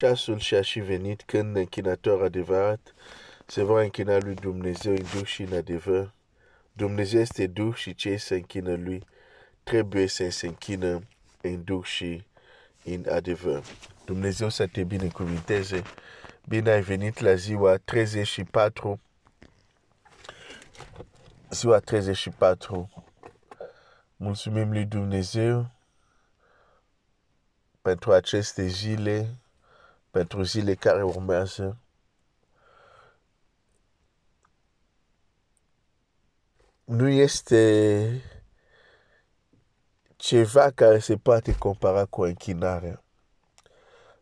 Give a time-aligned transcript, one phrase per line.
[0.00, 2.94] Ceasul și-a și venit când închinator adevărat
[3.46, 6.12] se vor închina lui Dumnezeu în duh și în adevăr.
[6.72, 9.04] Dumnezeu este duh și cei se închină lui
[9.62, 11.00] trebuie să se închină
[11.40, 12.24] în duh și
[12.84, 13.64] în adevăr.
[14.04, 15.82] Dumnezeu să te binecuvinteze.
[16.48, 19.00] Bine ai venit la ziua 34.
[21.50, 23.04] Ziua 34.
[24.16, 25.70] Mulțumim lui Dumnezeu
[27.82, 29.34] pentru aceste zile,
[30.10, 31.76] pentru zile care urmează.
[36.84, 38.22] Nu este
[40.16, 43.02] ceva care se poate compara cu închinarea.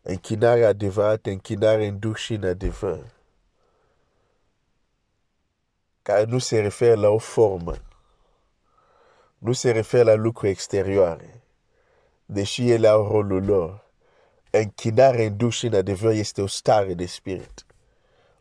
[0.03, 3.05] Închinarea adevărată, închinare în duh și în adevăr.
[6.03, 7.75] Care nu se referă la o formă.
[9.39, 11.43] Nu se referă la lucruri exterioare.
[12.25, 13.88] Deși ele au rolul lor.
[14.51, 17.67] Închinare în duh și în adevăr este o stare de spirit.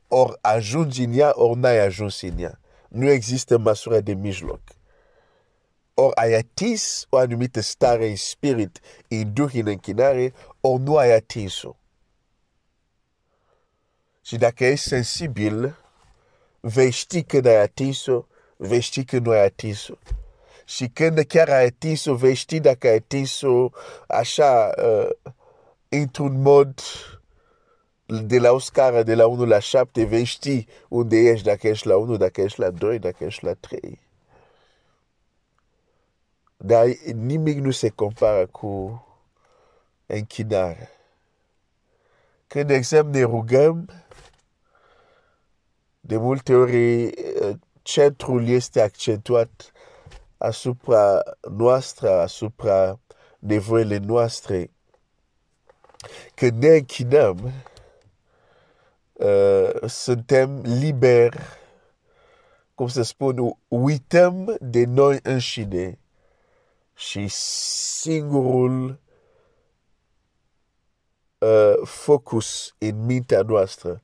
[0.08, 2.60] Or ajungi în ea, ori n-ai ajuns în ea.
[2.88, 4.62] Nu există măsură de mijloc.
[5.94, 11.12] Or ai atins o anumită stare în spirit, în duh, în închinare, ori nu ai
[11.12, 11.76] atins-o.
[14.22, 15.78] Și dacă ești sensibil,
[16.60, 18.26] vei ști când ai atins-o,
[18.58, 19.94] vei ști când nu ai atins-o.
[20.66, 23.70] Și când chiar ai atins-o, vei ști dacă ai atins-o
[24.08, 25.34] așa, uh,
[25.90, 26.82] într-un mod
[28.06, 31.88] de la o scară de la 1 la 7, vei ști unde ești, dacă ești
[31.88, 34.02] la 1, dacă ești la 2, dacă ești la 3.
[36.58, 39.02] Dar nimic nu se compară cu
[40.06, 40.90] închinare.
[42.48, 43.90] Când, de exemplu, ne rugăm,
[46.00, 47.10] de multe ori
[47.82, 49.72] centrul este accentuat
[50.38, 51.22] asupra
[51.58, 53.00] noastră, asupra
[53.40, 54.72] nevoile noastre.
[56.36, 57.52] Când ne închinăm,
[59.14, 61.40] uh, suntem liberi,
[62.76, 66.00] cum să spun, uităm de noi înșine
[66.96, 69.00] și singurul
[71.38, 74.02] uh, focus în mintea noastră,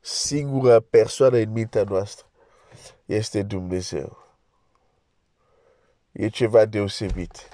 [0.00, 2.26] singura persoană în mintea noastră
[3.04, 4.16] este Dumnezeu.
[6.12, 7.48] E ceva deosebit.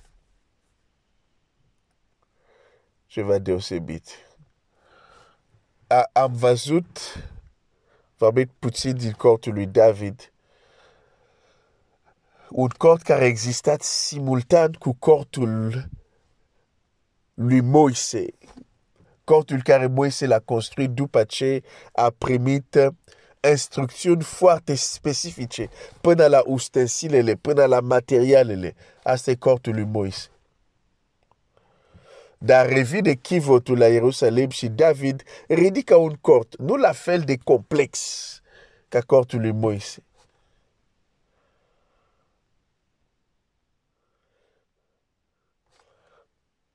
[3.18, 4.08] Ceva deosebit.
[5.86, 6.98] A, am văzut,
[8.16, 10.32] vorbit puțin din cortul lui David,
[12.50, 15.88] un cort care a existat simultan cu cortul
[17.34, 18.26] lui Moise.
[19.24, 21.62] Cortul care Moise l-a construit după ce
[21.92, 22.92] a primit
[23.50, 25.68] instrucțiuni foarte specifice
[26.00, 28.74] până la ustensilele, până la materialele.
[29.02, 30.28] Asta e cortul lui Moise.
[32.38, 38.00] Dar revine chivotul la Ierusalim și David ridică un cort, nu la fel de complex
[38.88, 40.02] ca cortul lui Moise.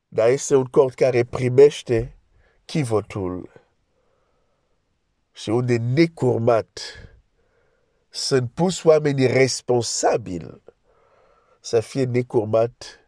[0.08, 2.18] Dar este un cort care primește
[2.66, 3.50] chivotul
[5.32, 6.80] și unde necurmat
[8.10, 10.62] sunt pus oamenii responsabili
[11.60, 13.03] să fie necurmat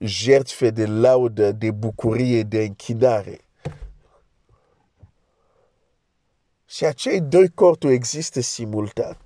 [0.00, 3.40] jertfe de laudă, de bucurie, de închinare.
[6.66, 9.18] Și acei doi corturi există simultan.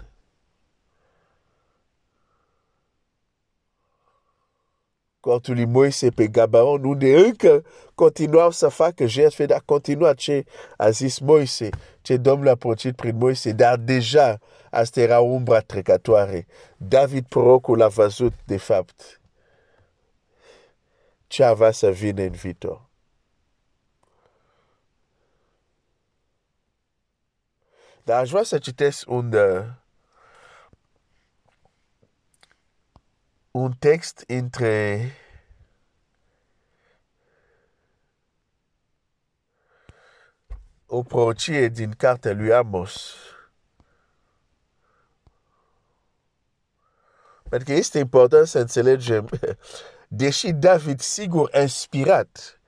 [5.25, 7.65] cortul lui Moise pe Gabaon, unde încă
[7.95, 10.45] continuau să facă jertfe, dar continua ce
[10.77, 11.69] a zis Moise,
[12.03, 14.39] ce Domnul a porcit prin Moise, dar deja
[14.71, 16.47] asta era umbra trecătoare.
[16.77, 19.21] David prorocul a văzut, de fapt,
[21.35, 22.89] ce avea să vină în viitor.
[28.03, 29.67] Dar aș vrea să citesc un, uh,
[33.51, 35.11] un text între
[40.87, 43.15] o prorocie din cartea lui Amos.
[47.49, 49.29] Pentru că este important să înțelegem,
[50.17, 52.61] deși David, sigur inspirat,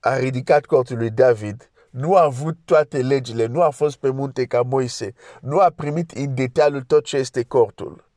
[0.00, 4.46] a ridicat cortul lui David, nu a avut toate legile, nu a fost pe munte
[4.46, 8.08] ca Moise, nu a primit în detaliu tot ce este cortul.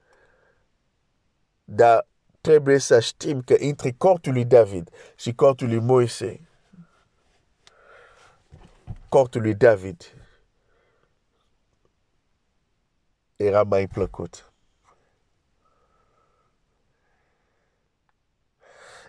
[1.64, 2.08] Dar
[2.42, 6.48] trebuie să știm că între cortul lui David și cortul lui Moise,
[9.10, 10.14] cortul David.
[13.36, 14.53] Era mai plăcut.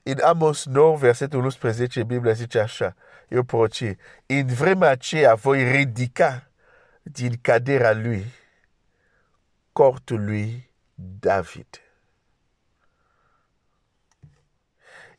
[0.07, 2.97] În Amos 9, versetul 11, Biblia zice așa,
[3.29, 3.97] eu prorocie.
[4.27, 6.51] În vremea aceea voi ridica
[7.03, 8.33] din cadera lui
[9.73, 11.67] cortul lui David.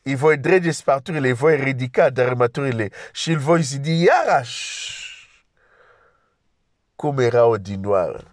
[0.02, 5.04] Îi voi drege sparturile, îi voi ridica dărâmăturile și îl voi zidi iarăși
[6.96, 8.32] cum era odinoară.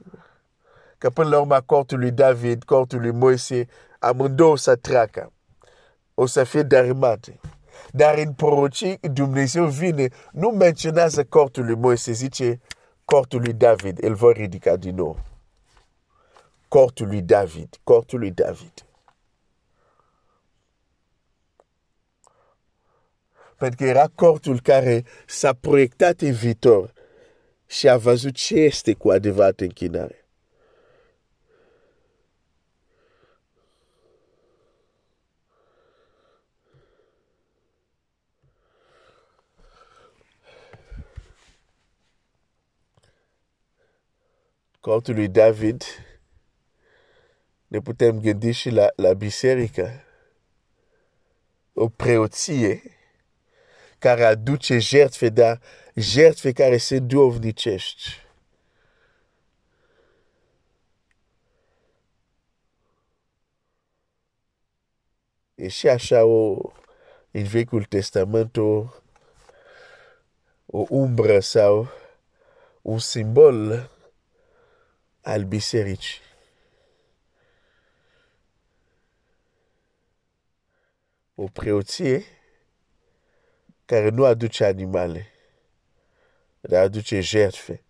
[0.99, 3.67] Că la cortul lui David, cortul lui Moise,
[3.99, 5.33] amândouă să.
[6.15, 7.41] O să fie dărâmate.
[7.91, 12.61] Dar în prorocii Dumnezeu vine, nu menționează cortul lui Moise, zice
[13.05, 15.19] cortul lui David, îl voi ridica din nou.
[16.69, 18.73] Cortul lui David, cortul lui David.
[23.57, 26.93] Pentru că era cortul care s-a proiectat în viitor
[27.67, 30.22] și a văzut ce este cu adevărat închinare.
[44.83, 45.83] Cortul lui David,
[47.67, 50.05] ne putem gândi și la, la biserică,
[51.73, 52.83] o preoție
[53.99, 55.61] care aduce jertfe, dar
[55.95, 58.27] jertfe care se duovnicești.
[65.55, 66.73] E și așa o,
[67.31, 68.87] în Vechiul Testament, o,
[70.67, 71.89] o umbră sau
[72.83, 73.91] un simbol
[75.23, 76.21] al bisericii.
[81.35, 82.25] O preoție
[83.85, 85.27] care nu aduce animale,
[86.61, 87.83] dar aduce jertfe.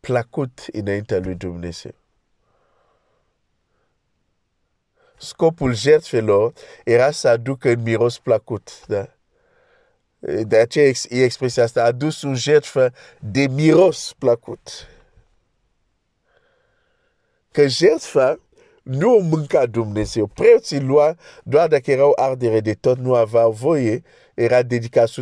[0.00, 1.94] Placut înaintea lui Dumnezeu.
[5.18, 6.52] Scopul jertfelor
[6.84, 8.86] era să aducă un miros placut.
[8.86, 9.16] Da?
[10.42, 14.86] De aceea e expresia asta, a adus un jertfă de miros placut.
[17.52, 18.40] Că jertfa
[18.82, 20.26] nu o mânca Dumnezeu.
[20.26, 24.02] Preoții lua doar dacă erau ardere de tot, nu aveau voie,
[24.34, 25.12] era dedicat 100%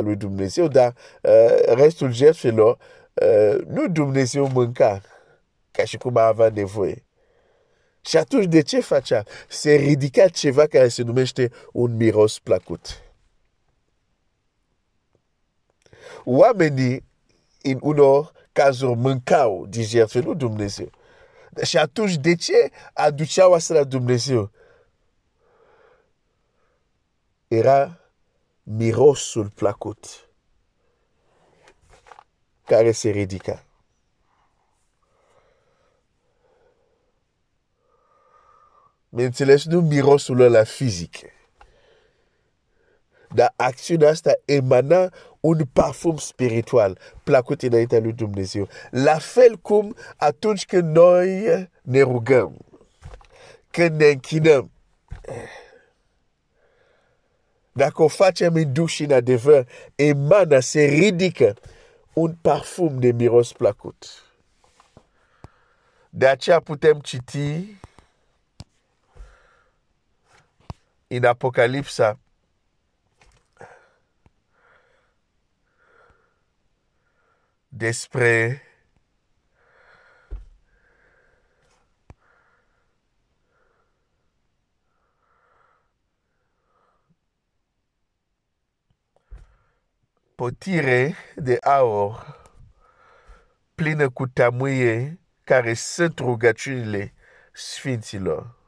[0.00, 2.78] lui Dumnezeu, dar uh, restul jertfelor
[3.14, 5.00] uh, nu Dumnezeu mânca
[5.70, 7.04] ca și cum avea nevoie.
[8.00, 9.24] Și atunci de ce facea?
[9.48, 13.02] Se ridica ceva care se numește un miros placut.
[16.24, 17.04] Oamenii,
[17.62, 20.90] în unor cazuri, mâncau din jertfe, nu Dumnezeu.
[21.62, 24.50] Și atunci, de ce aduceau asta la Dumnezeu?
[27.48, 28.00] Era
[28.62, 30.28] mirosul placut
[32.64, 33.64] care se ridica.
[39.08, 41.16] Înțeles, nu mirosul ăla fizic.
[43.34, 48.68] Dar acțiunea asta emana un parfum spiritual placut înaintea lui Dumnezeu.
[48.90, 51.42] La fel cum atunci când noi
[51.82, 52.56] ne rugăm,
[53.70, 54.70] când ne închinăm,
[57.72, 61.54] dacă o facem în duș și în adevăr, emana, se ridică
[62.12, 64.06] un parfum de miros placut.
[66.10, 67.76] De aceea putem citi
[71.06, 72.18] în Apocalipsa
[77.76, 78.62] despre
[90.34, 92.44] potire de aur
[93.74, 97.14] plină cu tamuie care sunt rugăciunile
[97.52, 98.65] sfinților.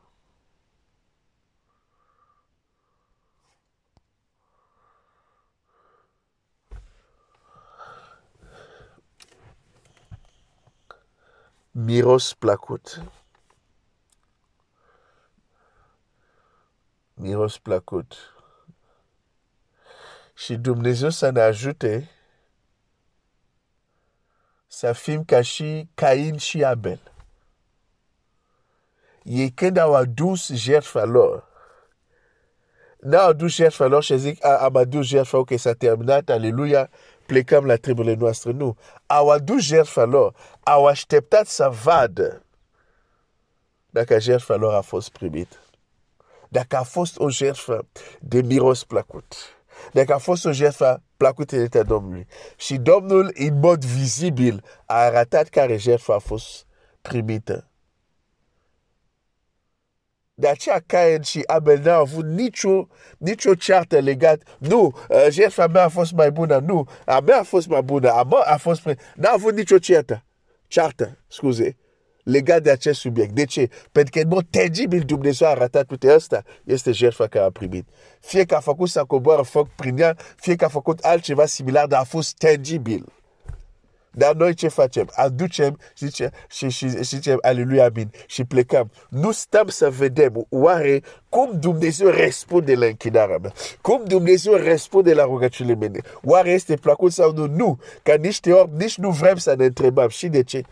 [11.79, 13.03] Miros placut.
[17.15, 18.15] Miros placut.
[20.35, 22.11] Și Dumnezeu să ne ajute
[24.67, 27.13] să fim ca și Cain și Abel.
[29.23, 31.49] Ei când au adus jertfa lor,
[33.01, 36.91] n-au adus jertfa lor și zic, am adus jertfa, ok, s-a terminat, aleluia,
[37.29, 38.51] plecăm la triburile noastre.
[38.51, 38.77] Nu.
[39.07, 40.35] Au adus jertfa lor.
[40.63, 42.43] Au așteptat să vadă
[43.91, 45.57] dacă jertfa lor a fost primită.
[46.49, 47.87] Dacă a fost o jertfă
[48.21, 49.35] de miros plăcut.
[49.93, 52.27] Dacă a fost o jertfă plăcută de Domnului.
[52.57, 56.67] Și Domnul, în mod vizibil, a arătat care jertfă a fost
[57.01, 57.68] primită.
[60.41, 62.87] De aceea Cain și Abel n-au avut nicio,
[63.19, 64.43] nicio ceartă legat.
[64.59, 66.59] Nu, uh, jertfa mea a fost mai bună.
[66.59, 68.11] Nu, a mea a fost mai bună.
[68.11, 68.97] A mea a fost mai...
[69.15, 70.25] N-a avut nicio ceartă.
[70.67, 71.77] Ceartă, scuze
[72.29, 73.33] legat de acest subiect.
[73.33, 73.69] De ce?
[73.93, 76.43] Pentru că în mod tangibil Dumnezeu a arătat toate asta.
[76.65, 77.89] Este jertfa care a primit.
[78.21, 81.87] Fie că a făcut să coboară foc prin ea, fie că a făcut altceva similar,
[81.87, 83.13] dar a fost tangibil.
[84.19, 85.11] Dar noi ce facem?
[85.15, 88.91] Aducem zice, și, și, și zicem aleluia, amin și plecăm.
[89.09, 93.53] Nu stăm să vedem oare cum Dumnezeu răspunde la închinarea mea.
[93.81, 96.01] Cum Dumnezeu răspunde la rugăciunile mele.
[96.23, 97.47] Oare este plăcut sau nu?
[97.47, 97.81] Nu.
[98.03, 100.09] Că niște ori nici nu vrem să ne întrebăm.
[100.09, 100.63] Și de ce?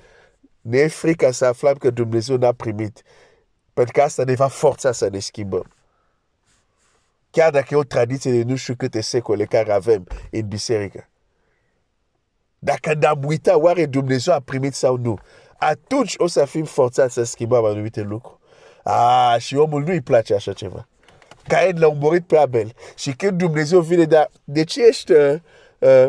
[0.61, 3.03] Ne e frică să aflăm că Dumnezeu n-a primit.
[3.73, 5.67] Pentru că asta ne va forța să ne schimbăm.
[7.31, 11.09] Chiar dacă e o tradiție de nu știu câte secole care avem în biserică.
[12.59, 15.19] Dacă ne-am uitat, oare Dumnezeu a primit sau nu?
[15.59, 18.39] Atunci o să fim forțați să schimbăm anumite lucruri.
[18.83, 20.89] Ah, și omul nu-i place așa ceva.
[21.49, 22.73] Cain l-a omorât pe Abel.
[22.97, 25.13] Și când Dumnezeu vine, dar de ce ești...
[25.13, 25.35] Uh,
[25.79, 26.09] uh,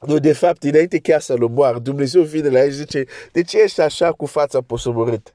[0.00, 3.62] nu, de fapt, înainte chiar să-l omoară, Dumnezeu vine la el și zice, de ce
[3.62, 5.34] ești așa cu fața posomorât?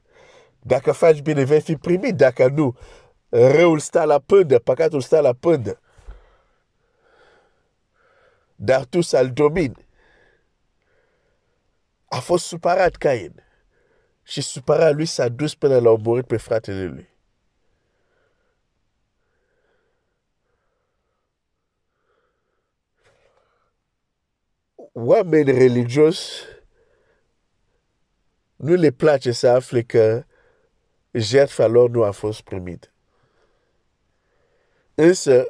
[0.60, 2.16] Dacă faci bine, vei fi primit.
[2.16, 2.76] Dacă nu,
[3.28, 5.80] răul stă la pândă, păcatul stă la pândă.
[8.56, 9.86] Dar tu să-l domini.
[12.12, 13.44] A fost supărat Cain.
[14.22, 17.10] Și supărat lui s-a dus până la omorât pe fratele lui.
[24.92, 26.44] oameni religios
[28.56, 30.24] nu le place să afle că
[31.12, 32.88] jertfa lor nu a fost primită.
[34.94, 35.44] Însă,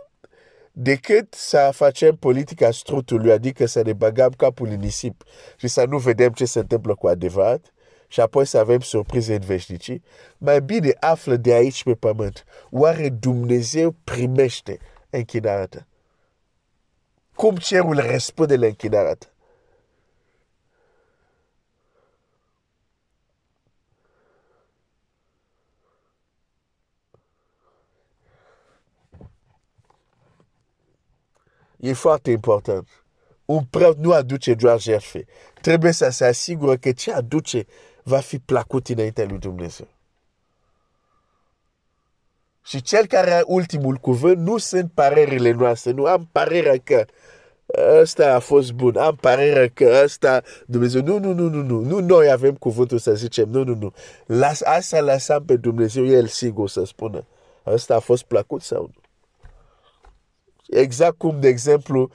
[0.73, 5.25] decât să facem politica strutului, adică să ne băgăm capul în nisip
[5.57, 7.73] și să nu vedem ce se întâmplă cu adevărat,
[8.13, 10.03] și apoi să avem surprize în veșnicii,
[10.39, 12.45] mai bine află de aici pe pământ.
[12.71, 14.79] Oare Dumnezeu primește
[15.11, 15.87] închinarea ta?
[17.35, 19.32] Cum cerul răspunde la închinarea ta?
[31.83, 32.89] E foarte important.
[33.45, 35.27] Un preot nu aduce doar jertfe.
[35.61, 37.67] Trebuie să se asigură că ce aduce
[38.03, 39.89] va fi placut înaintea lui Dumnezeu.
[42.65, 45.91] Și cel care are ultimul cuvânt nu sunt parerile noastre.
[45.91, 47.05] Nu am parerea că
[48.01, 51.99] ăsta a fost bun, am parerea că ăsta, Dumnezeu, nu, nu, nu, nu, nu, nu
[51.99, 53.93] noi avem cuvântul să zicem, nu, nu, nu.
[54.27, 57.27] Las, asta lăsăm pe Dumnezeu, El sigur să spună,
[57.67, 59.02] ăsta a fost plăcut sau nu.
[60.67, 62.11] Exact cum, de exemplu,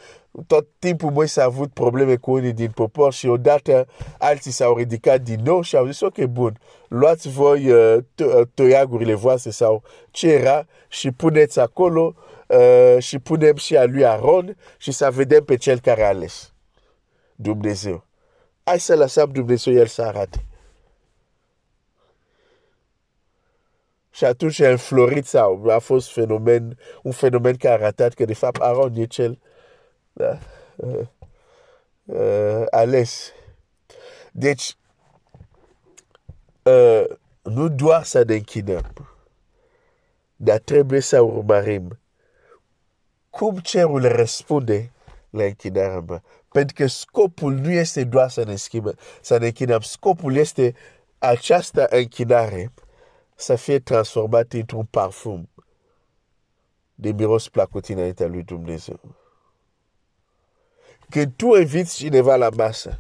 [0.48, 3.88] tot timpul Moise a avut probleme cu unii din popor și odată
[4.18, 9.14] alții s-au ridicat din nou și au zis, ok, bun, luați voi uh, uh, toiagurile
[9.14, 12.16] voastre sau ce era și puneți acolo
[12.48, 16.54] uh, și punem și a lui Aron și să vedem pe cel care a ales.
[17.36, 18.06] Dumnezeu.
[18.64, 20.46] Hai să lăsăm Dumnezeu el să arate.
[24.18, 28.34] Și atunci a înflorit sau a fost fenomen, un fenomen care a arătat că de
[28.34, 29.40] fapt Aaron e cel
[30.14, 30.38] da,
[30.76, 31.08] uh,
[32.06, 33.32] uh, ales.
[34.32, 34.76] Deci,
[36.64, 37.04] uh,
[37.42, 39.10] nu doar să ne închinăm,
[40.36, 42.00] dar trebuie să urmărim
[43.30, 44.92] cum cerul răspunde
[45.30, 46.24] la închinarea mea.
[46.52, 49.80] Pentru că scopul nu este doar să ne schimbă, să ne închinăm.
[49.80, 50.76] Scopul este
[51.18, 52.72] această închinare
[53.40, 55.50] să fie transformat într-un parfum
[56.96, 59.00] de miros plăcut înaintea lui Dumnezeu.
[61.10, 63.00] Când tu inviți cineva la masă,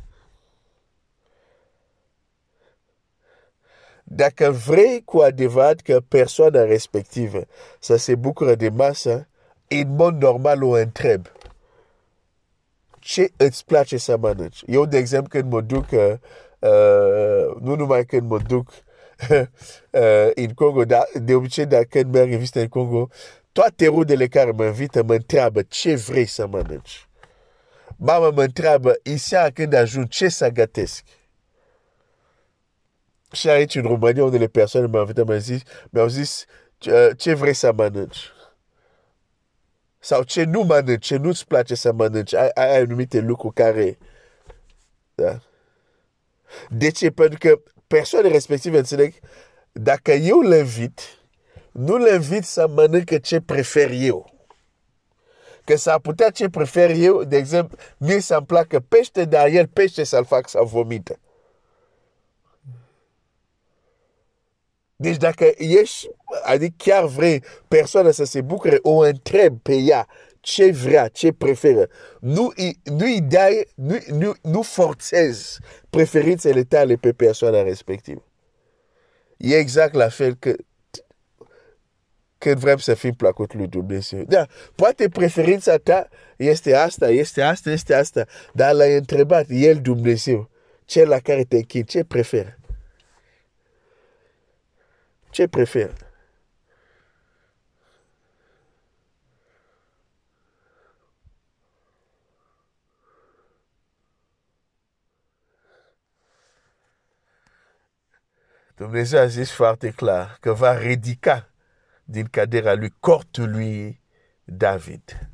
[4.03, 7.43] dacă vrei cu adevărat că persoana respectivă
[7.79, 9.27] să se bucure de masă,
[9.67, 11.25] în mod normal o întreb.
[12.99, 14.63] Ce îți place să mănânci?
[14.65, 16.13] Eu, de exemplu, când mă duc, uh,
[17.59, 18.86] nu numai când mă duc uh,
[20.35, 23.09] în Congo, dar de obicei, dacă când merg în vizită în Congo,
[23.51, 27.07] toate rudele care mă invită mă întreabă ce vrei să mănânci.
[27.95, 31.03] Mama mă întreabă, Isia, când ajung, ce să gătesc?
[33.31, 36.45] Și aici, în România, unele persoane m-au invitat, mi-au zis, mi-au zis
[37.17, 38.31] ce vrei să mănânci?
[39.99, 42.33] Sau ce nu mănânci, ce nu-ți place să mănânci.
[42.33, 43.97] Ai, ai anumite lucruri care...
[45.15, 45.39] Da?
[46.69, 47.11] De ce?
[47.11, 49.13] Pentru că persoane respective înțeleg,
[49.71, 50.99] dacă eu le invit,
[51.71, 54.35] nu le invit să mănâncă ce prefer eu.
[55.63, 60.03] Că s-ar putea ce prefer eu, de exemplu, mie să-mi placă pește, dar el pește
[60.03, 61.19] să-l fac să vomite.
[64.95, 66.09] Deci dacă ești,
[66.43, 70.07] adică chiar vrei persoana să se bucure, o întrebi pe ea
[70.47, 71.89] ce vrea, ce preferă.
[72.19, 78.23] Nu, nu-i dai, nu, nu, nu forțezi preferințele tale pe persoana respectivă.
[79.37, 80.55] E exact la fel că
[82.37, 84.23] când vrem să fim plăcut lui Dumnezeu.
[84.23, 90.49] Da, poate preferința ta este asta, este asta, este asta, dar l-ai întrebat, El Dumnezeu,
[90.85, 92.57] cel la care te închid, ce preferă?
[95.29, 96.06] Ce preferă?
[108.77, 111.49] Dumnezeu a zis foarte clar că va ridica
[112.03, 114.01] din cadera lui cortul lui
[114.43, 115.29] David.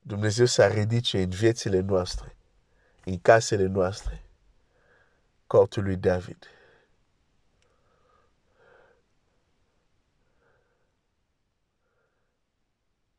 [0.00, 2.36] Dumnezeu să ridice în viețile noastre,
[3.04, 4.24] în casele noastre,
[5.46, 6.46] cortul lui David.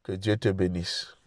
[0.01, 1.18] Que Dieu te bénisse.